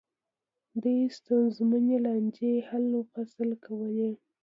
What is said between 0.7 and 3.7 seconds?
دوی ستونزمنې لانجې حل و فصل